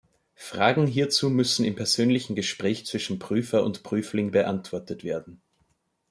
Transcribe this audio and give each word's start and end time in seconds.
Fragen 0.39 0.87
hierzu 0.87 1.29
müssen 1.29 1.63
im 1.63 1.75
persönlichen 1.75 2.35
Gespräch 2.35 2.87
zwischen 2.87 3.19
Prüfer 3.19 3.63
und 3.63 3.83
Prüfling 3.83 4.31
beantwortet 4.31 5.03
werden. 5.03 5.43